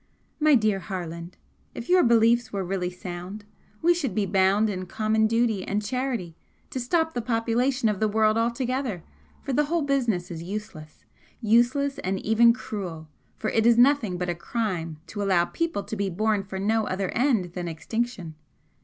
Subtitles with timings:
[0.39, 1.37] My dear Harland,
[1.75, 3.45] if your beliefs were really sound
[3.83, 6.35] we should be bound in common duty and charity
[6.71, 9.03] to stop the population of the world altogether
[9.43, 11.05] for the whole business is useless.
[11.39, 15.95] Useless and even cruel, for it is nothing but a crime to allow people to
[15.95, 18.33] be born for no other end than extinction!